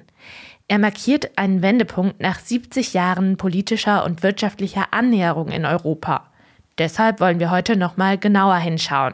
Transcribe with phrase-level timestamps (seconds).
[0.67, 6.29] Er markiert einen Wendepunkt nach 70 Jahren politischer und wirtschaftlicher Annäherung in Europa.
[6.77, 9.13] Deshalb wollen wir heute nochmal genauer hinschauen.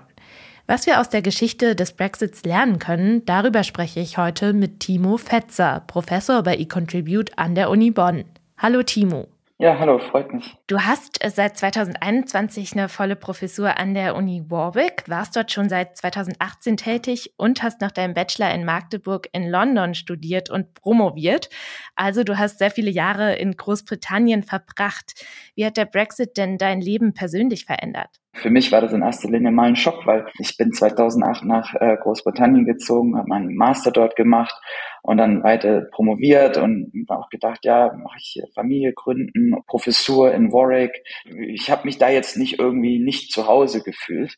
[0.69, 5.17] Was wir aus der Geschichte des Brexits lernen können, darüber spreche ich heute mit Timo
[5.17, 8.25] Fetzer, Professor bei eContribute an der Uni Bonn.
[8.55, 9.27] Hallo Timo.
[9.57, 10.55] Ja, hallo, freut mich.
[10.67, 15.69] Du hast äh, seit 2021 eine volle Professur an der Uni Warwick, warst dort schon
[15.69, 21.49] seit 2018 tätig und hast nach deinem Bachelor in Magdeburg in London studiert und promoviert.
[21.95, 25.25] Also du hast sehr viele Jahre in Großbritannien verbracht.
[25.55, 28.19] Wie hat der Brexit denn dein Leben persönlich verändert?
[28.33, 31.73] Für mich war das in erster Linie mal ein Schock, weil ich bin 2008 nach
[31.75, 34.55] äh, Großbritannien gezogen, habe meinen Master dort gemacht
[35.01, 41.03] und dann weiter promoviert und auch gedacht, ja, mache ich Familie gründen, Professur in Warwick.
[41.25, 44.37] Ich habe mich da jetzt nicht irgendwie nicht zu Hause gefühlt.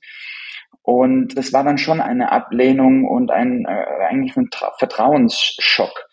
[0.84, 6.08] Und das war dann schon eine Ablehnung und ein äh, eigentlich ein Tra Vertrauensschock.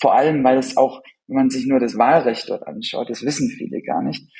[0.00, 3.48] Vor allem, weil es auch, wenn man sich nur das Wahlrecht dort anschaut, das wissen
[3.48, 4.30] viele gar nicht,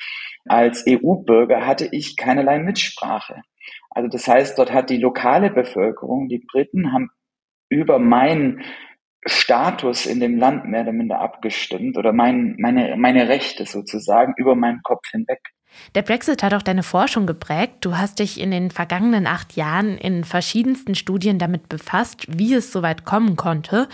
[0.45, 3.41] als EU-Bürger hatte ich keinerlei Mitsprache.
[3.89, 7.09] Also das heißt, dort hat die lokale Bevölkerung, die Briten, haben
[7.69, 8.61] über meinen
[9.25, 14.55] Status in dem Land mehr oder minder abgestimmt oder mein, meine, meine Rechte sozusagen über
[14.55, 15.41] meinen Kopf hinweg.
[15.95, 17.77] Der Brexit hat auch deine Forschung geprägt.
[17.81, 22.71] Du hast dich in den vergangenen acht Jahren in verschiedensten Studien damit befasst, wie es
[22.71, 23.87] so weit kommen konnte.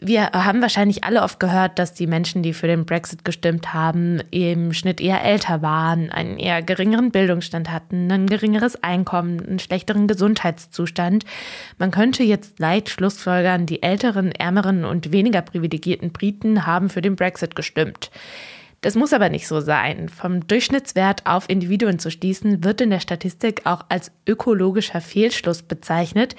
[0.00, 4.20] Wir haben wahrscheinlich alle oft gehört, dass die Menschen, die für den Brexit gestimmt haben,
[4.30, 10.08] im Schnitt eher älter waren, einen eher geringeren Bildungsstand hatten, ein geringeres Einkommen, einen schlechteren
[10.08, 11.24] Gesundheitszustand.
[11.78, 17.14] Man könnte jetzt leicht schlussfolgern, die älteren, ärmeren und weniger privilegierten Briten haben für den
[17.14, 18.10] Brexit gestimmt.
[18.82, 20.08] Das muss aber nicht so sein.
[20.08, 26.34] Vom Durchschnittswert auf Individuen zu schließen, wird in der Statistik auch als ökologischer Fehlschluss bezeichnet.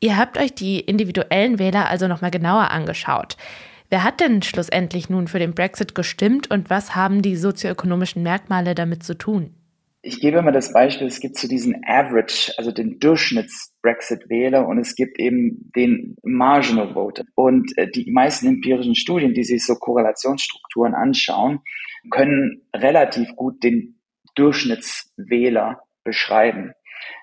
[0.00, 3.36] Ihr habt euch die individuellen Wähler also nochmal genauer angeschaut.
[3.88, 8.74] Wer hat denn schlussendlich nun für den Brexit gestimmt und was haben die sozioökonomischen Merkmale
[8.74, 9.54] damit zu tun?
[10.06, 14.94] Ich gebe immer das Beispiel, es gibt so diesen Average, also den Durchschnitts-Brexit-Wähler und es
[14.94, 17.24] gibt eben den Marginal Voter.
[17.34, 21.58] Und äh, die meisten empirischen Studien, die sich so Korrelationsstrukturen anschauen,
[22.10, 23.98] können relativ gut den
[24.36, 26.70] Durchschnittswähler beschreiben.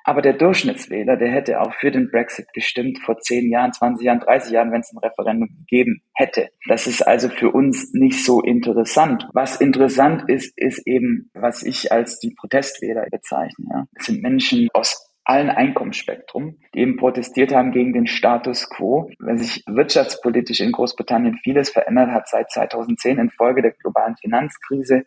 [0.04, 4.20] Aber der Durchschnittswähler, der hätte auch für den Brexit gestimmt vor 10 Jahren, 20 Jahren,
[4.20, 6.50] 30 Jahren, wenn es ein Referendum gegeben hätte.
[6.68, 9.28] Das ist also für uns nicht so interessant.
[9.34, 13.66] Was interessant ist, ist eben, was ich als die Protestwähler bezeichne.
[13.70, 13.86] Ja.
[13.94, 19.10] Das sind Menschen aus allen Einkommensspektrum, die eben protestiert haben gegen den Status quo.
[19.20, 25.06] Wenn sich wirtschaftspolitisch in Großbritannien vieles verändert hat seit 2010 infolge der globalen Finanzkrise,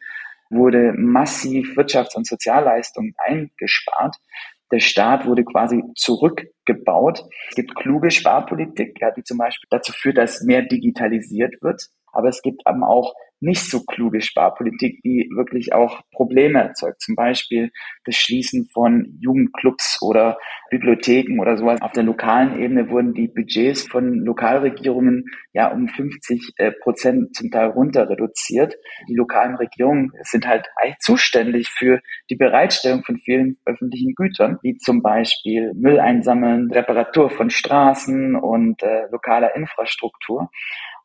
[0.48, 4.16] wurde massiv Wirtschafts- und Sozialleistungen eingespart.
[4.72, 7.24] Der Staat wurde quasi zurückgebaut.
[7.50, 11.88] Es gibt kluge Sparpolitik, ja, die zum Beispiel dazu führt, dass mehr digitalisiert wird.
[12.12, 17.00] Aber es gibt eben auch nicht so kluge Sparpolitik, die wirklich auch Probleme erzeugt.
[17.00, 17.70] Zum Beispiel
[18.04, 20.38] das Schließen von Jugendclubs oder
[20.70, 21.80] Bibliotheken oder sowas.
[21.82, 27.50] Auf der lokalen Ebene wurden die Budgets von Lokalregierungen ja um 50 äh, Prozent zum
[27.50, 28.76] Teil runter reduziert.
[29.08, 32.00] Die lokalen Regierungen sind halt eigentlich zuständig für
[32.30, 38.82] die Bereitstellung von vielen öffentlichen Gütern, wie zum Beispiel Müll einsammeln, Reparatur von Straßen und
[38.82, 40.50] äh, lokaler Infrastruktur.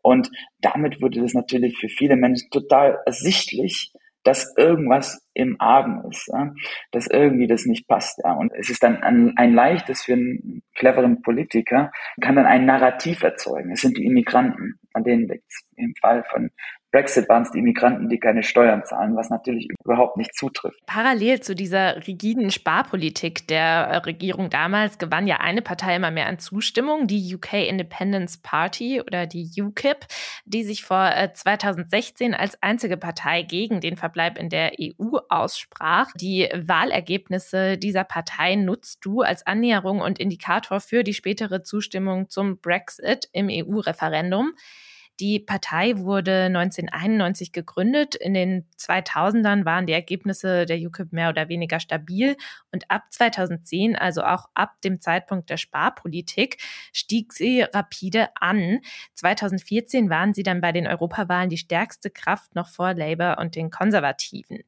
[0.02, 3.94] Und damit wurde das natürlich für viele Menschen total ersichtlich,
[4.24, 6.54] dass irgendwas im Argen ist, ja?
[6.92, 8.20] dass irgendwie das nicht passt.
[8.24, 8.34] Ja?
[8.34, 13.24] Und es ist dann ein, ein leichtes für einen cleveren Politiker, kann dann ein Narrativ
[13.24, 13.72] erzeugen.
[13.72, 16.52] Es sind die Immigranten, an denen liegt Im Fall von
[16.92, 20.86] Brexit waren es die Immigranten, die keine Steuern zahlen, was natürlich überhaupt nicht zutrifft.
[20.86, 26.40] Parallel zu dieser rigiden Sparpolitik der Regierung damals gewann ja eine Partei immer mehr an
[26.40, 30.06] Zustimmung, die UK Independence Party oder die UKIP,
[30.46, 36.12] die sich vor 2016 äh, als einzige Partei gegen den Verbleib in der EU aussprach.
[36.16, 42.58] Die Wahlergebnisse dieser Partei nutzt du als Annäherung und Indikator für die spätere Zustimmung zum
[42.58, 44.54] Brexit im EU-Referendum.
[45.22, 48.16] Die Partei wurde 1991 gegründet.
[48.16, 52.36] In den 2000ern waren die Ergebnisse der UKIP mehr oder weniger stabil.
[52.72, 56.58] Und ab 2010, also auch ab dem Zeitpunkt der Sparpolitik,
[56.92, 58.80] stieg sie rapide an.
[59.14, 63.70] 2014 waren sie dann bei den Europawahlen die stärkste Kraft noch vor Labour und den
[63.70, 64.64] Konservativen.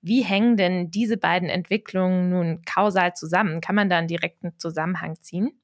[0.00, 3.60] Wie hängen denn diese beiden Entwicklungen nun kausal zusammen?
[3.60, 5.61] Kann man da einen direkten Zusammenhang ziehen?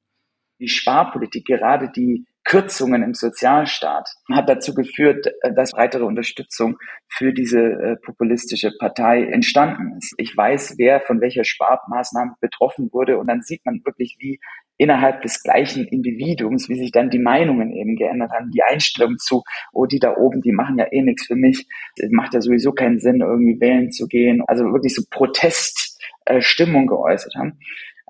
[0.59, 6.77] Die Sparpolitik, gerade die Kürzungen im Sozialstaat hat dazu geführt, dass breitere Unterstützung
[7.07, 10.15] für diese äh, populistische Partei entstanden ist.
[10.17, 14.39] Ich weiß, wer von welcher Sparmaßnahme betroffen wurde und dann sieht man wirklich, wie
[14.77, 19.43] innerhalb des gleichen Individuums, wie sich dann die Meinungen eben geändert haben, die Einstellung zu,
[19.73, 21.67] oh, die da oben, die machen ja eh nichts für mich,
[21.97, 24.41] es macht ja sowieso keinen Sinn, irgendwie wählen zu gehen.
[24.47, 27.59] Also wirklich so Proteststimmung geäußert haben.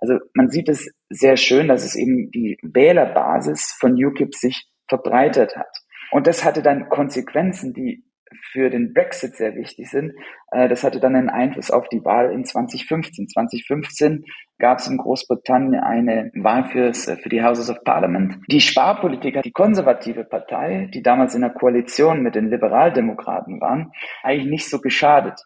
[0.02, 5.56] Also man sieht es sehr schön, dass es eben die Wählerbasis von UKIP sich verbreitet
[5.56, 5.78] hat.
[6.12, 8.04] Und das hatte dann Konsequenzen, die
[8.52, 10.14] für den Brexit sehr wichtig sind.
[10.52, 13.28] Äh, das hatte dann einen Einfluss auf die Wahl in 2015.
[13.28, 14.26] 2015
[14.58, 18.38] gab es in Großbritannien eine Wahl fürs, äh, für die Houses of Parliament.
[18.50, 23.92] Die Sparpolitik hat die konservative Partei, die damals in der Koalition mit den Liberaldemokraten waren,
[24.24, 25.40] eigentlich nicht so geschadet.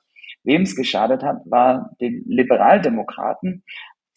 [0.44, 3.63] Wem es geschadet hat, war den Liberaldemokraten,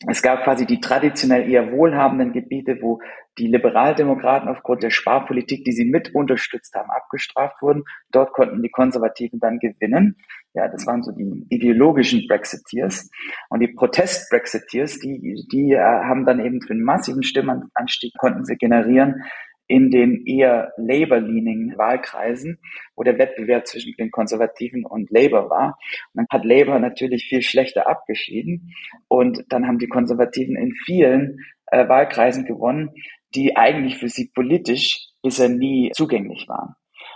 [0.07, 3.01] es gab quasi die traditionell eher wohlhabenden Gebiete, wo
[3.39, 7.85] die Liberaldemokraten aufgrund der Sparpolitik, die sie mit unterstützt haben, abgestraft wurden.
[8.11, 10.17] Dort konnten die Konservativen dann gewinnen.
[10.53, 13.11] Ja, das waren so die ideologischen Brexiteers.
[13.49, 18.57] Und die Protest-Brexiteers, die, die äh, haben dann eben für einen massiven Stimmenanstieg konnten sie
[18.57, 19.23] generieren,
[19.69, 22.59] in den eher Labour-leaning Wahlkreisen,
[22.95, 25.79] wo der Wettbewerb zwischen den Konservativen und Labour war.
[26.13, 28.75] Und dann hat Labour natürlich viel schlechter abgeschieden
[29.09, 32.91] und dann haben die Konservativen in vielen äh, Wahlkreisen gewonnen,
[33.35, 36.75] die eigentlich für sie politisch bisher nie zugänglich waren.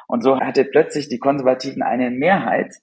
[0.08, 2.74] Und so hatte plötzlich die Konservativen eine Mehrheit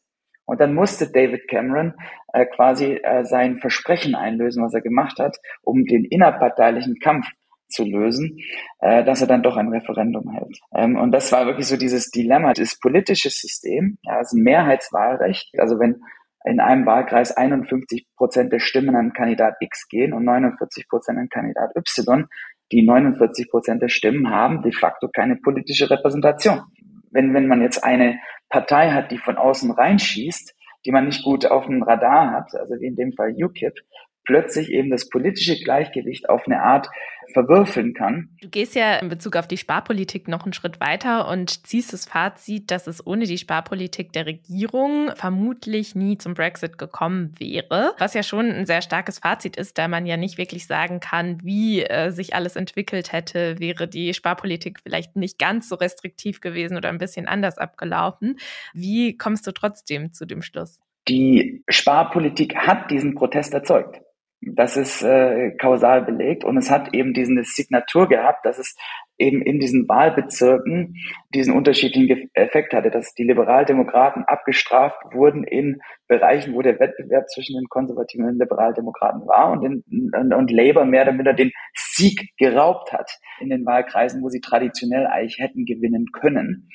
[0.46, 1.94] und dann musste David Cameron
[2.32, 7.28] äh, quasi äh, sein Versprechen einlösen, was er gemacht hat, um den innerparteilichen Kampf
[7.70, 8.40] zu lösen,
[8.80, 10.60] äh, dass er dann doch ein Referendum hält.
[10.74, 12.54] Ähm, und das war wirklich so dieses Dilemma.
[12.54, 15.60] Das politische System, ja, das Mehrheitswahlrecht.
[15.60, 16.02] Also wenn
[16.46, 21.30] in einem Wahlkreis 51 Prozent der Stimmen an Kandidat X gehen und 49 Prozent an
[21.30, 22.26] Kandidat Y,
[22.72, 26.62] die 49 Prozent der Stimmen haben de facto keine politische Repräsentation.
[27.12, 30.54] Wenn, wenn man jetzt eine Partei hat, die von außen reinschießt,
[30.86, 33.74] die man nicht gut auf dem Radar hat, also wie in dem Fall UKIP,
[34.28, 36.90] plötzlich eben das politische Gleichgewicht auf eine Art
[37.34, 38.30] verwürfeln kann.
[38.42, 42.06] Du gehst ja in Bezug auf die Sparpolitik noch einen Schritt weiter und ziehst das
[42.06, 47.94] Fazit, dass es ohne die Sparpolitik der Regierung vermutlich nie zum Brexit gekommen wäre.
[47.98, 51.40] Was ja schon ein sehr starkes Fazit ist, da man ja nicht wirklich sagen kann,
[51.44, 56.78] wie äh, sich alles entwickelt hätte, wäre die Sparpolitik vielleicht nicht ganz so restriktiv gewesen
[56.78, 58.38] oder ein bisschen anders abgelaufen.
[58.74, 60.80] Wie kommst du trotzdem zu dem Schluss?
[61.08, 64.02] Die Sparpolitik hat diesen Protest erzeugt.
[64.42, 68.76] Das ist äh, kausal belegt und es hat eben diese Signatur gehabt, dass es
[69.18, 70.96] eben in diesen Wahlbezirken
[71.34, 77.56] diesen unterschiedlichen Effekt hatte, dass die Liberaldemokraten abgestraft wurden in Bereichen, wo der Wettbewerb zwischen
[77.56, 81.52] den Konservativen und den Liberaldemokraten war und, in, und, und Labour mehr oder minder den
[81.74, 86.70] Sieg geraubt hat in den Wahlkreisen, wo sie traditionell eigentlich hätten gewinnen können.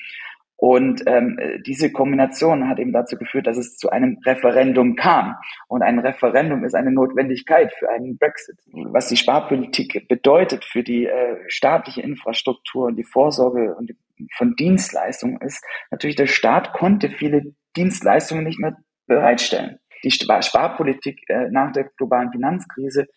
[0.63, 5.35] Und ähm, diese Kombination hat eben dazu geführt, dass es zu einem Referendum kam.
[5.67, 8.55] Und ein Referendum ist eine Notwendigkeit für einen Brexit.
[8.71, 13.97] Was die Sparpolitik bedeutet für die äh, staatliche Infrastruktur und die Vorsorge und die
[14.37, 19.79] von Dienstleistungen ist natürlich der Staat konnte viele Dienstleistungen nicht mehr bereitstellen.
[20.05, 23.07] Die Sparpolitik äh, nach der globalen Finanzkrise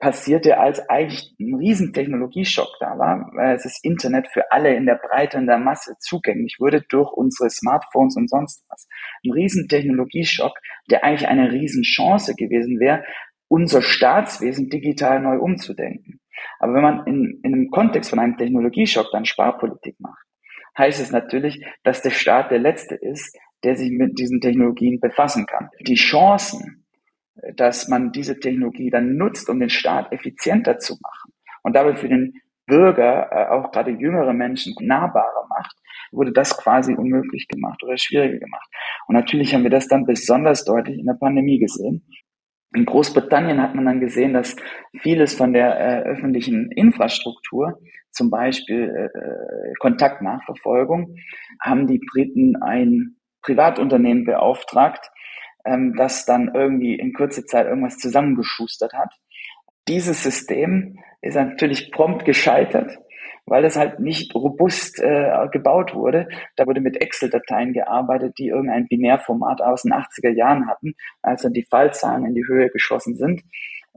[0.00, 4.86] passierte, als eigentlich ein riesen Technologieschock da war, weil es das Internet für alle in
[4.86, 8.86] der Breite und der Masse zugänglich wurde durch unsere Smartphones und sonst was.
[9.24, 10.52] Ein riesen Technologieschock,
[10.90, 13.04] der eigentlich eine Riesenchance gewesen wäre,
[13.48, 16.20] unser Staatswesen digital neu umzudenken.
[16.58, 20.24] Aber wenn man in, in einem Kontext von einem Technologieschock dann Sparpolitik macht,
[20.76, 25.46] heißt es natürlich, dass der Staat der Letzte ist, der sich mit diesen Technologien befassen
[25.46, 25.70] kann.
[25.80, 26.83] Die Chancen,
[27.56, 32.08] dass man diese Technologie dann nutzt, um den Staat effizienter zu machen und dabei für
[32.08, 35.76] den Bürger, äh, auch gerade jüngere Menschen, nahbarer macht,
[36.12, 38.68] wurde das quasi unmöglich gemacht oder schwieriger gemacht.
[39.06, 42.06] Und natürlich haben wir das dann besonders deutlich in der Pandemie gesehen.
[42.74, 44.56] In Großbritannien hat man dann gesehen, dass
[44.98, 47.78] vieles von der äh, öffentlichen Infrastruktur,
[48.10, 51.16] zum Beispiel äh, äh Kontaktnachverfolgung,
[51.60, 55.10] haben die Briten ein Privatunternehmen beauftragt,
[55.64, 59.14] ähm, das dann irgendwie in kurzer Zeit irgendwas zusammengeschustert hat.
[59.88, 62.98] Dieses System ist natürlich prompt gescheitert,
[63.46, 66.28] weil es halt nicht robust äh, gebaut wurde.
[66.56, 71.52] Da wurde mit Excel-Dateien gearbeitet, die irgendein Binärformat aus den 80er Jahren hatten, als dann
[71.52, 73.42] die Fallzahlen in die Höhe geschossen sind.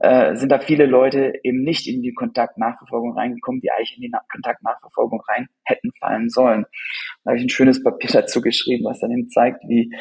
[0.00, 4.10] Äh, sind da viele Leute eben nicht in die Kontaktnachverfolgung reingekommen, die eigentlich in die
[4.12, 6.66] Na Kontaktnachverfolgung rein hätten fallen sollen.
[7.24, 9.92] Da habe ich ein schönes Papier dazu geschrieben, was dann eben zeigt, wie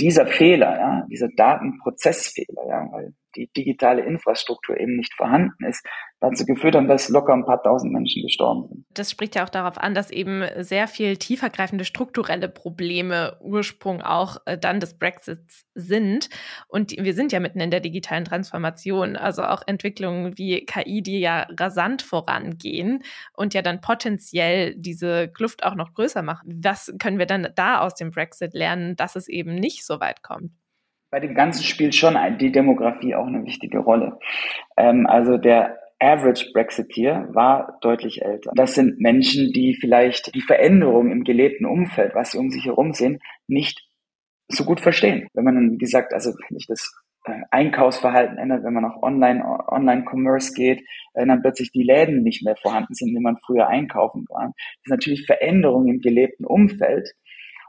[0.00, 5.86] dieser Fehler, ja, dieser Datenprozessfehler, ja, weil die digitale Infrastruktur eben nicht vorhanden ist,
[6.20, 8.84] dazu geführt haben, dass locker ein paar tausend Menschen gestorben sind.
[8.90, 14.38] Das spricht ja auch darauf an, dass eben sehr viel tiefergreifende strukturelle Probleme Ursprung auch
[14.46, 16.28] äh, dann des Brexits sind.
[16.66, 21.20] Und wir sind ja mitten in der digitalen Transformation, also auch Entwicklungen wie KI, die
[21.20, 23.04] ja rasant vorangehen
[23.34, 26.60] und ja dann potenziell diese Kluft auch noch größer machen.
[26.62, 30.22] Was können wir dann da aus dem Brexit lernen, dass es eben nicht so weit
[30.22, 30.52] kommt?
[31.10, 34.18] Bei dem Ganzen spielt schon die Demografie auch eine wichtige Rolle.
[34.76, 38.52] Ähm, also der Average Brexiteer war deutlich älter.
[38.54, 42.92] Das sind Menschen, die vielleicht die Veränderung im gelebten Umfeld, was sie um sich herum
[42.92, 43.18] sehen,
[43.48, 43.88] nicht
[44.48, 45.28] so gut verstehen.
[45.34, 46.94] Wenn man dann, wie gesagt, also wenn sich das
[47.24, 52.44] äh, Einkaufsverhalten ändert, wenn man auch online, Online-Commerce geht, äh, dann plötzlich die Läden nicht
[52.44, 54.46] mehr vorhanden sind, wie man früher einkaufen war.
[54.46, 57.10] Das ist natürlich Veränderung im gelebten Umfeld.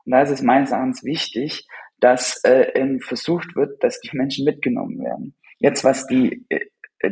[0.05, 1.67] Und da ist es meines Erachtens wichtig,
[1.99, 5.35] dass äh, versucht wird, dass die Menschen mitgenommen werden.
[5.57, 6.59] Jetzt, was die, äh,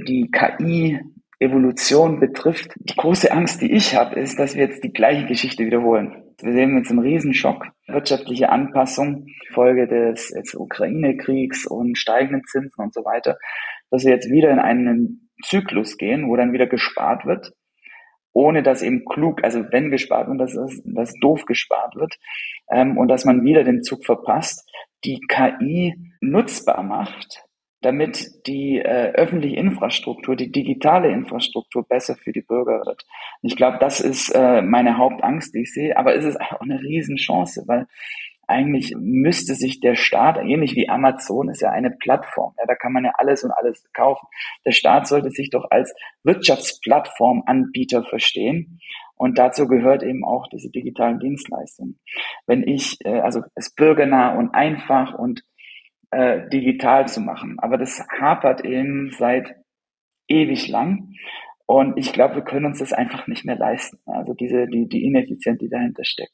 [0.08, 1.00] die KI
[1.40, 5.66] Evolution betrifft, die große Angst, die ich habe, ist, dass wir jetzt die gleiche Geschichte
[5.66, 6.24] wiederholen.
[6.42, 13.06] Wir sehen jetzt einen Riesenschock, wirtschaftliche Anpassung, Folge des Ukraine-Kriegs und steigenden Zinsen und so
[13.06, 13.38] weiter,
[13.92, 17.54] dass wir jetzt wieder in einen Zyklus gehen, wo dann wieder gespart wird,
[18.34, 22.16] ohne dass eben klug, also wenn gespart wird, dass, dass doof gespart wird
[22.72, 24.70] ähm, und dass man wieder den Zug verpasst,
[25.04, 27.44] die KI nutzbar macht,
[27.82, 33.06] damit die äh, öffentliche Infrastruktur, die digitale Infrastruktur besser für die Bürger wird.
[33.44, 36.82] ich glaube, das ist äh, meine Hauptangst, die ich sehe, aber es ist auch eine
[36.82, 37.88] Riesenchance, weil
[38.48, 42.94] eigentlich müsste sich der Staat, ähnlich wie Amazon, ist ja eine Plattform, ja, da kann
[42.94, 44.28] man ja alles und alles kaufen.
[44.66, 48.80] Der Staat sollte sich doch als Wirtschaftsplattformanbieter verstehen
[49.16, 52.00] und dazu gehört eben auch diese digitalen Dienstleistungen.
[52.46, 55.44] Wenn ich, äh, also es bürgernah und einfach und
[56.12, 57.58] äh, digital zu machen.
[57.60, 59.56] Aber das hapert eben seit
[60.28, 61.14] ewig lang.
[61.66, 64.00] Und ich glaube, wir können uns das einfach nicht mehr leisten.
[64.06, 66.32] Also diese, die, die Ineffizienz, die dahinter steckt.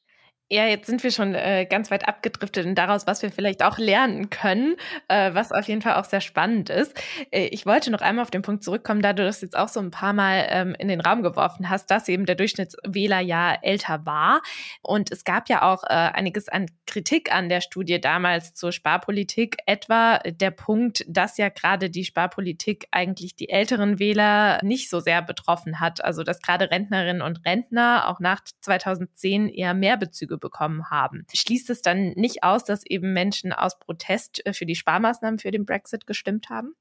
[0.53, 3.79] Ja, jetzt sind wir schon äh, ganz weit abgedriftet und daraus, was wir vielleicht auch
[3.79, 4.75] lernen können,
[5.07, 6.95] äh, was auf jeden Fall auch sehr spannend ist.
[7.31, 9.79] Äh, ich wollte noch einmal auf den Punkt zurückkommen, da du das jetzt auch so
[9.79, 14.05] ein paar Mal ähm, in den Raum geworfen hast, dass eben der Durchschnittswähler ja älter
[14.05, 14.43] war.
[14.83, 19.57] Und es gab ja auch äh, einiges an Kritik an der Studie damals zur Sparpolitik,
[19.65, 25.23] etwa der Punkt, dass ja gerade die Sparpolitik eigentlich die älteren Wähler nicht so sehr
[25.23, 26.05] betroffen hat.
[26.05, 31.25] Also dass gerade Rentnerinnen und Rentner auch nach 2010 eher mehr Bezüge bekommen haben.
[31.33, 35.51] Schließt es dann nicht aus, dass eben Menschen aus Protest äh, für die Sparmaßnahmen für
[35.51, 36.75] den Brexit gestimmt haben?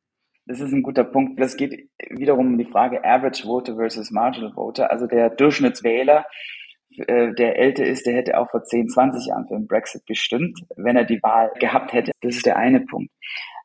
[0.47, 1.40] Das ist ein guter Punkt.
[1.40, 4.90] Das geht wiederum um die Frage Average Voter versus Marginal Voter.
[4.90, 6.26] Also der Durchschnittswähler,
[6.97, 10.61] äh, der älter ist, der hätte auch vor 10, 20 Jahren für den Brexit gestimmt,
[10.76, 12.11] wenn er die Wahl gehabt hätte.
[12.21, 13.12] Das ist der eine Punkt.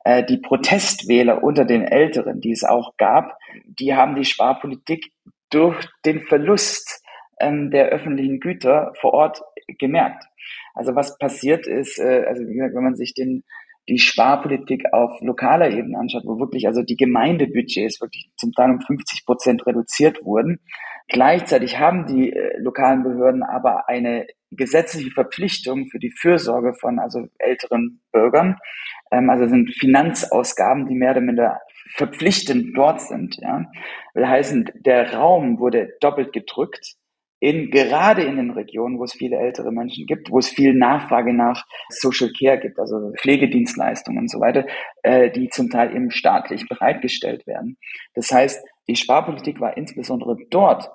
[0.04, 5.12] Äh, die Protestwähler unter den Älteren, die es auch gab, die haben die Sparpolitik
[5.50, 7.04] durch den Verlust
[7.40, 10.26] ähm, der öffentlichen Güter vor Ort gemerkt.
[10.74, 13.44] Also was passiert ist, äh, also wie gesagt, wenn man sich den
[13.90, 18.82] die Sparpolitik auf lokaler Ebene anschaut, wo wirklich also die Gemeindebudgets wirklich zum Teil um
[18.82, 20.60] 50 Prozent reduziert wurden.
[21.08, 27.28] Gleichzeitig haben die äh, lokalen Behörden aber eine gesetzliche Verpflichtung für die Fürsorge von also
[27.38, 28.58] älteren Bürgern.
[29.12, 31.62] Ähm, also sind Finanzausgaben, die mehr oder minder
[31.96, 33.38] verpflichtend dort sind.
[33.38, 33.66] Ja.
[34.14, 36.98] Will heißen, der Raum wurde doppelt gedrückt
[37.40, 41.34] in, gerade in den Regionen, wo es viele ältere Menschen gibt, wo es viel Nachfrage
[41.34, 44.66] nach Social Care gibt, also Pflegedienstleistungen und so weiter,
[45.04, 47.78] äh, die zum Teil eben staatlich bereitgestellt werden.
[48.16, 50.90] Das heißt, die Sparpolitik war insbesondere dort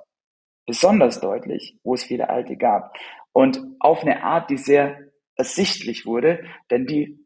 [0.67, 2.97] besonders deutlich, wo es viele Alte gab.
[3.33, 4.99] Und auf eine Art, die sehr
[5.37, 7.23] ersichtlich wurde, denn die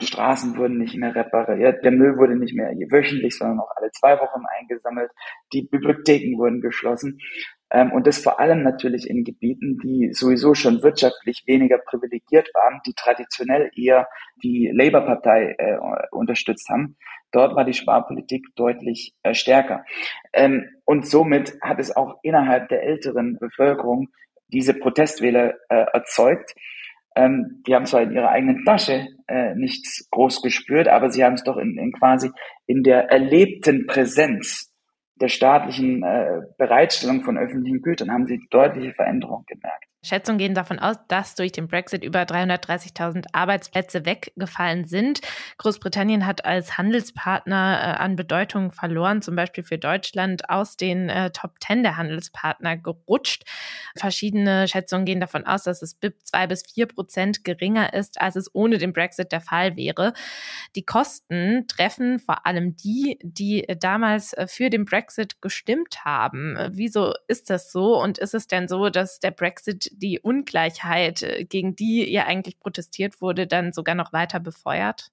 [0.00, 4.18] Straßen wurden nicht mehr repariert, der Müll wurde nicht mehr wöchentlich, sondern auch alle zwei
[4.18, 5.10] Wochen eingesammelt,
[5.52, 7.20] die Bibliotheken wurden geschlossen.
[7.74, 12.80] Ähm, und das vor allem natürlich in Gebieten, die sowieso schon wirtschaftlich weniger privilegiert waren,
[12.86, 14.06] die traditionell eher
[14.42, 15.76] die Labour-Partei äh,
[16.12, 16.96] unterstützt haben.
[17.32, 19.84] Dort war die Sparpolitik deutlich äh, stärker.
[20.32, 24.08] Ähm, und somit hat es auch innerhalb der älteren Bevölkerung
[24.46, 26.54] diese Protestwähler äh, erzeugt.
[27.16, 31.34] Ähm, die haben zwar in ihrer eigenen Tasche äh, nichts groß gespürt, aber sie haben
[31.34, 32.30] es doch in, in quasi
[32.66, 34.73] in der erlebten Präsenz
[35.20, 39.86] der staatlichen äh, Bereitstellung von öffentlichen Gütern haben sie deutliche Veränderungen gemerkt.
[40.04, 45.20] Schätzungen gehen davon aus, dass durch den Brexit über 330.000 Arbeitsplätze weggefallen sind.
[45.58, 51.30] Großbritannien hat als Handelspartner äh, an Bedeutung verloren, zum Beispiel für Deutschland aus den äh,
[51.30, 53.44] Top 10 der Handelspartner gerutscht.
[53.96, 58.54] Verschiedene Schätzungen gehen davon aus, dass es zwei bis vier Prozent geringer ist, als es
[58.54, 60.12] ohne den Brexit der Fall wäre.
[60.76, 66.58] Die Kosten treffen vor allem die, die damals äh, für den Brexit gestimmt haben.
[66.70, 68.00] Wieso ist das so?
[68.00, 72.58] Und ist es denn so, dass der Brexit die Ungleichheit, äh, gegen die ja eigentlich
[72.58, 75.10] protestiert wurde, dann sogar noch weiter befeuert?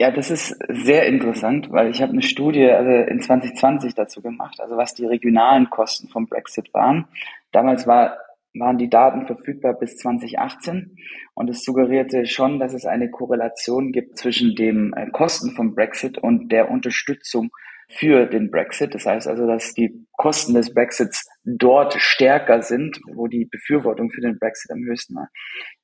[0.00, 4.60] Ja, das ist sehr interessant, weil ich habe eine Studie also in 2020 dazu gemacht,
[4.60, 7.08] also was die regionalen Kosten vom Brexit waren.
[7.50, 8.16] Damals war,
[8.54, 10.96] waren die Daten verfügbar bis 2018
[11.34, 16.16] und es suggerierte schon, dass es eine Korrelation gibt zwischen den äh, Kosten vom Brexit
[16.16, 17.50] und der Unterstützung
[17.90, 18.94] für den Brexit.
[18.94, 24.20] Das heißt also, dass die Kosten des Brexits dort stärker sind, wo die Befürwortung für
[24.20, 25.28] den Brexit am höchsten war.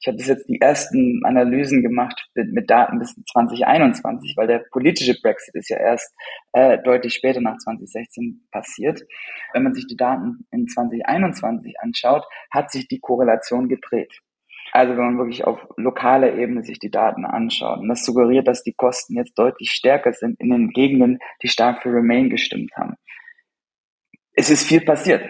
[0.01, 4.65] Ich habe bis jetzt die ersten Analysen gemacht mit, mit, Daten bis 2021, weil der
[4.71, 6.15] politische Brexit ist ja erst
[6.53, 9.03] äh, deutlich später nach 2016 passiert.
[9.53, 14.21] Wenn man sich die Daten in 2021 anschaut, hat sich die Korrelation gedreht.
[14.75, 17.79] Also wenn man wirklich auf lokaler Ebene sich die Daten anschaut.
[17.79, 21.81] Und das suggeriert, dass die Kosten jetzt deutlich stärker sind in den Gegenden, die stark
[21.81, 22.97] für Remain gestimmt haben.
[24.33, 25.23] Es ist viel passiert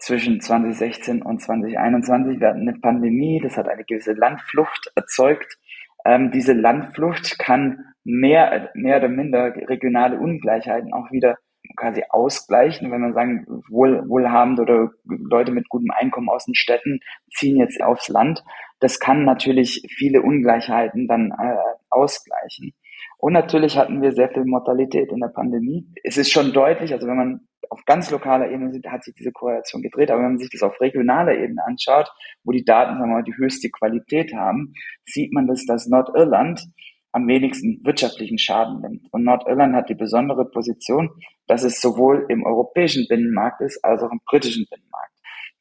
[0.00, 2.40] zwischen 2016 und 2021.
[2.40, 5.58] Wir hatten eine Pandemie, das hat eine gewisse Landflucht erzeugt.
[6.04, 11.38] Ähm, diese Landflucht kann mehr, mehr oder minder regionale Ungleichheiten auch wieder
[11.76, 17.00] quasi ausgleichen, wenn man sagen, wohl, wohlhabend oder Leute mit gutem Einkommen aus den Städten
[17.32, 18.42] ziehen jetzt aufs Land.
[18.80, 21.56] Das kann natürlich viele Ungleichheiten dann äh,
[21.90, 22.74] ausgleichen.
[23.18, 25.86] Und natürlich hatten wir sehr viel Mortalität in der Pandemie.
[26.04, 29.32] Es ist schon deutlich, also wenn man auf ganz lokaler Ebene sieht, hat sich diese
[29.32, 32.10] Korrelation gedreht, aber wenn man sich das auf regionaler Ebene anschaut,
[32.44, 34.72] wo die Daten sagen wir mal, die höchste Qualität haben,
[35.04, 36.64] sieht man, dass das Nordirland
[37.12, 39.06] am wenigsten wirtschaftlichen Schaden nimmt.
[39.12, 41.10] Und Nordirland hat die besondere Position,
[41.46, 45.12] dass es sowohl im europäischen Binnenmarkt ist, als auch im britischen Binnenmarkt.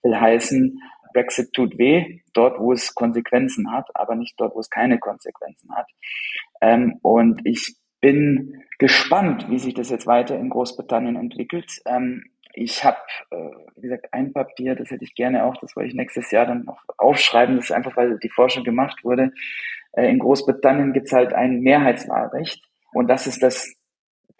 [0.03, 0.79] Will heißen,
[1.13, 5.75] Brexit tut weh, dort, wo es Konsequenzen hat, aber nicht dort, wo es keine Konsequenzen
[5.75, 5.87] hat.
[6.61, 11.71] Ähm, und ich bin gespannt, wie sich das jetzt weiter in Großbritannien entwickelt.
[11.85, 12.97] Ähm, ich habe,
[13.31, 16.45] äh, wie gesagt, ein Papier, das hätte ich gerne auch, das wollte ich nächstes Jahr
[16.45, 19.31] dann noch aufschreiben, das ist einfach, weil die Forschung gemacht wurde.
[19.93, 23.75] Äh, in Großbritannien gibt es halt ein Mehrheitswahlrecht und das ist das,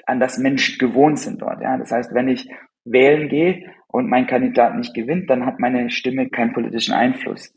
[0.06, 1.62] an das Menschen gewohnt sind dort.
[1.62, 1.78] Ja?
[1.78, 2.50] Das heißt, wenn ich
[2.86, 7.54] wählen gehe und mein Kandidat nicht gewinnt, dann hat meine Stimme keinen politischen Einfluss.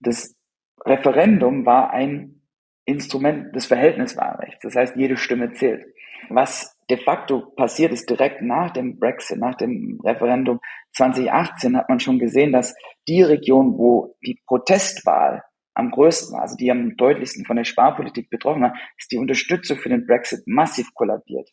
[0.00, 0.36] Das
[0.84, 2.42] Referendum war ein
[2.84, 4.62] Instrument des Verhältniswahlrechts.
[4.62, 5.84] Das heißt, jede Stimme zählt.
[6.28, 10.60] Was de facto passiert ist direkt nach dem Brexit, nach dem Referendum
[10.96, 12.74] 2018, hat man schon gesehen, dass
[13.08, 15.42] die Region, wo die Protestwahl
[15.74, 19.78] am größten war, also die am deutlichsten von der Sparpolitik betroffen war, ist die Unterstützung
[19.78, 21.48] für den Brexit massiv kollabiert.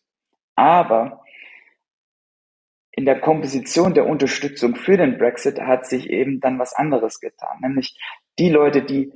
[0.56, 1.24] Aber
[2.91, 7.60] in der Komposition der Unterstützung für den Brexit hat sich eben dann was anderes getan,
[7.62, 7.97] nämlich
[8.38, 9.12] die Leute, die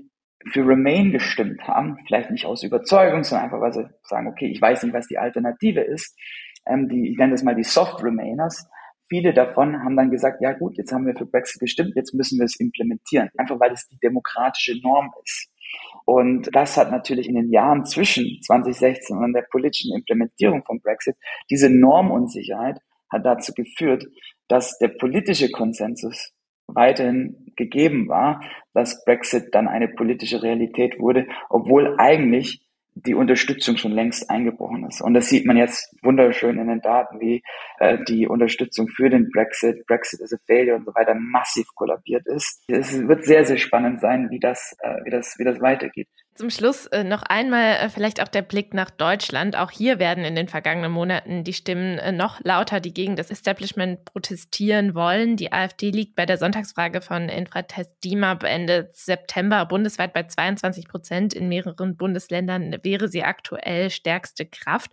[0.52, 4.62] für Remain gestimmt haben, vielleicht nicht aus Überzeugung, sondern einfach, weil sie sagen, okay, ich
[4.62, 6.18] weiß nicht, was die Alternative ist,
[6.68, 8.70] ähm, die, ich nenne das mal die Soft Remainers,
[9.08, 12.40] viele davon haben dann gesagt, ja gut, jetzt haben wir für Brexit gestimmt, jetzt müssen
[12.40, 15.50] wir es implementieren, einfach weil es die demokratische Norm ist.
[16.06, 21.16] Und das hat natürlich in den Jahren zwischen 2016 und der politischen Implementierung von Brexit,
[21.50, 22.80] diese Normunsicherheit
[23.14, 24.06] hat dazu geführt,
[24.48, 26.34] dass der politische Konsensus
[26.68, 28.42] weiterhin gegeben war,
[28.74, 32.62] dass Brexit dann eine politische Realität wurde, obwohl eigentlich
[32.96, 35.02] die Unterstützung schon längst eingebrochen ist.
[35.02, 37.42] Und das sieht man jetzt wunderschön in den Daten, wie
[37.80, 42.28] äh, die Unterstützung für den Brexit, Brexit is a failure und so weiter massiv kollabiert
[42.28, 42.64] ist.
[42.68, 46.08] Es wird sehr, sehr spannend sein, wie das, äh, wie das, wie das weitergeht.
[46.36, 49.56] Zum Schluss äh, noch einmal äh, vielleicht auch der Blick nach Deutschland.
[49.56, 53.30] Auch hier werden in den vergangenen Monaten die Stimmen äh, noch lauter, die gegen das
[53.30, 55.38] Establishment protestieren wollen.
[55.38, 61.36] Die AfD liegt bei der Sonntagsfrage von Infratest DIMAP Ende September bundesweit bei 22 Prozent.
[61.36, 64.90] In mehreren Bundesländern wäre sie aktuell stärkste Kraft.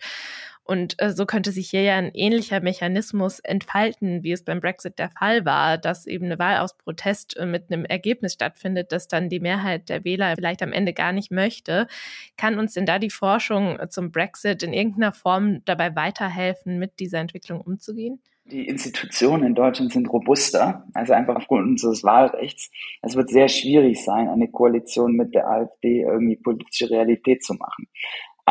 [0.70, 5.00] Und äh, so könnte sich hier ja ein ähnlicher Mechanismus entfalten, wie es beim Brexit
[5.00, 9.08] der Fall war, dass eben eine Wahl aus Protest äh, mit einem Ergebnis stattfindet, das
[9.08, 11.88] dann die Mehrheit der Wähler vielleicht am Ende gar nicht möchte.
[12.36, 17.18] Kann uns denn da die Forschung zum Brexit in irgendeiner Form dabei weiterhelfen, mit dieser
[17.18, 18.22] Entwicklung umzugehen?
[18.44, 22.70] Die Institutionen in Deutschland sind robuster, also einfach aufgrund unseres Wahlrechts.
[23.02, 27.86] Es wird sehr schwierig sein, eine Koalition mit der AfD irgendwie politische Realität zu machen.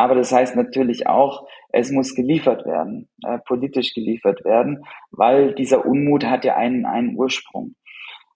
[0.00, 5.84] Aber das heißt natürlich auch, es muss geliefert werden, äh, politisch geliefert werden, weil dieser
[5.84, 7.74] Unmut hat ja einen, einen Ursprung.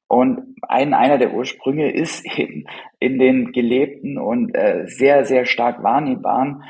[0.07, 2.67] Und ein, einer der Ursprünge ist eben
[3.01, 6.65] in den gelebten und äh, sehr, sehr stark wahrnehmbaren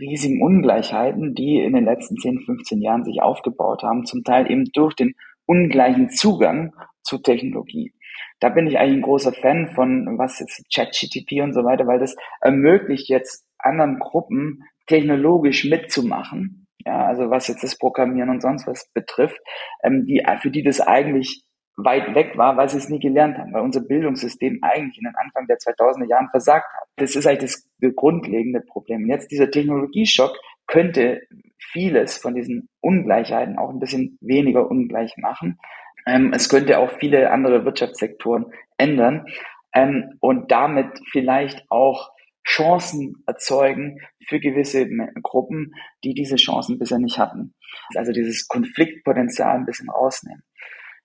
[0.00, 4.64] riesigen Ungleichheiten, die in den letzten 10, 15 Jahren sich aufgebaut haben, zum Teil eben
[4.72, 5.14] durch den
[5.46, 7.92] ungleichen Zugang zu Technologie.
[8.40, 12.00] Da bin ich eigentlich ein großer Fan von, was jetzt ChatGTP und so weiter, weil
[12.00, 16.66] das ermöglicht jetzt anderen Gruppen technologisch mitzumachen.
[16.84, 19.38] Ja, also was jetzt das Programmieren und sonst was betrifft,
[19.82, 21.44] ähm, die, für die das eigentlich
[21.76, 25.16] weit weg war, weil sie es nie gelernt haben, weil unser Bildungssystem eigentlich in den
[25.16, 26.88] Anfang der 2000er Jahren versagt hat.
[26.96, 29.06] Das ist eigentlich das grundlegende Problem.
[29.08, 31.22] Jetzt dieser Technologieschock könnte
[31.58, 35.58] vieles von diesen Ungleichheiten auch ein bisschen weniger ungleich machen.
[36.06, 38.46] Ähm, es könnte auch viele andere Wirtschaftssektoren
[38.78, 39.26] ändern
[39.74, 42.10] ähm, und damit vielleicht auch
[42.46, 44.88] Chancen erzeugen für gewisse
[45.22, 45.74] Gruppen,
[46.04, 47.54] die diese Chancen bisher nicht hatten.
[47.94, 50.42] Also dieses Konfliktpotenzial ein bisschen rausnehmen.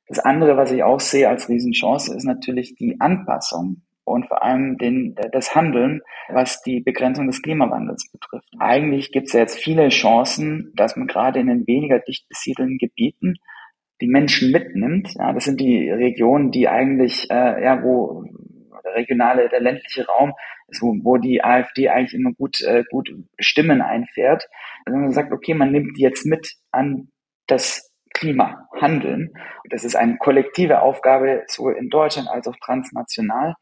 [0.07, 4.77] Das andere, was ich auch sehe als Riesenchance, ist natürlich die Anpassung und vor allem
[4.77, 8.47] den, das Handeln, was die Begrenzung des Klimawandels betrifft.
[8.59, 12.77] Eigentlich gibt es ja jetzt viele Chancen, dass man gerade in den weniger dicht besiedelten
[12.77, 13.35] Gebieten
[14.01, 15.13] die Menschen mitnimmt.
[15.15, 18.25] Ja, das sind die Regionen, die eigentlich, äh, ja, wo
[18.95, 20.33] regionale, der ländliche Raum
[20.67, 24.47] ist, wo, wo die AfD eigentlich immer gut, äh, gut Stimmen einfährt.
[24.85, 27.09] Also man sagt, okay, man nimmt die jetzt mit an
[27.47, 29.33] das Klima handeln.
[29.69, 33.55] das ist eine kollektive Aufgabe, sowohl in Deutschland als auch transnational.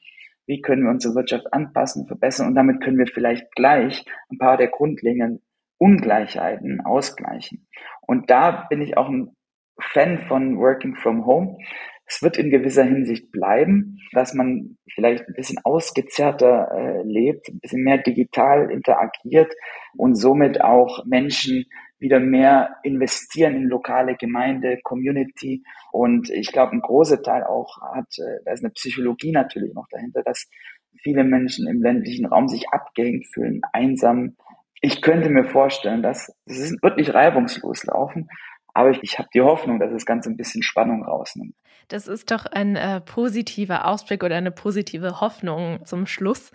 [0.46, 4.58] Wie können wir unsere Wirtschaft anpassen, verbessern und damit können wir vielleicht gleich ein paar
[4.58, 5.42] der grundlegenden
[5.80, 7.68] Ungleichheiten ausgleichen.
[8.02, 9.36] Und da bin ich auch ein
[9.80, 11.58] Fan von Working from Home.
[12.06, 17.60] Es wird in gewisser Hinsicht bleiben, dass man vielleicht ein bisschen ausgezerrter äh, lebt, ein
[17.60, 19.54] bisschen mehr digital interagiert
[19.96, 21.66] und somit auch Menschen
[22.00, 25.64] wieder mehr investieren in lokale Gemeinde, Community.
[25.92, 29.88] Und ich glaube, ein großer Teil auch hat, äh, da ist eine Psychologie natürlich noch
[29.90, 30.50] dahinter, dass
[31.02, 34.36] viele Menschen im ländlichen Raum sich abgehängt fühlen, einsam.
[34.82, 38.28] Ich könnte mir vorstellen, dass es das wird reibungslos laufen,
[38.74, 41.56] aber ich, ich habe die Hoffnung, dass das Ganze ein bisschen Spannung rausnimmt.
[41.88, 46.52] Das ist doch ein äh, positiver Ausblick oder eine positive Hoffnung zum Schluss.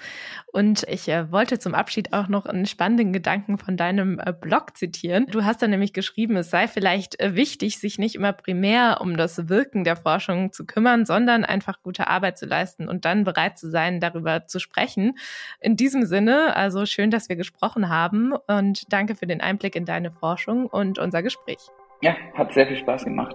[0.53, 4.77] Und ich äh, wollte zum Abschied auch noch einen spannenden Gedanken von deinem äh, Blog
[4.77, 5.27] zitieren.
[5.31, 9.17] Du hast da nämlich geschrieben, es sei vielleicht äh, wichtig, sich nicht immer primär um
[9.17, 13.59] das Wirken der Forschung zu kümmern, sondern einfach gute Arbeit zu leisten und dann bereit
[13.59, 15.19] zu sein, darüber zu sprechen.
[15.61, 19.85] In diesem Sinne, also schön, dass wir gesprochen haben und danke für den Einblick in
[19.85, 21.59] deine Forschung und unser Gespräch.
[22.01, 23.35] Ja, hat sehr viel Spaß gemacht.